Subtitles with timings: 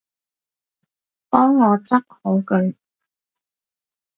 [1.29, 2.73] 幫我執好佢